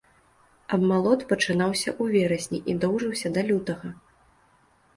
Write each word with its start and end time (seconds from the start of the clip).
Абмалот 0.77 1.21
пачынаўся 1.33 1.89
ў 2.01 2.17
верасні 2.17 2.59
і 2.73 2.77
доўжыўся 2.85 3.27
да 3.39 3.47
лютага. 3.53 3.95